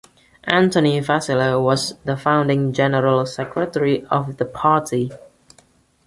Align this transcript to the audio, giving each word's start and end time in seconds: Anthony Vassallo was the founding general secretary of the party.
Anthony 0.49 0.99
Vassallo 0.99 1.61
was 1.63 1.95
the 2.05 2.17
founding 2.17 2.73
general 2.73 3.23
secretary 3.27 4.03
of 4.09 4.37
the 4.37 4.45
party. 4.45 5.11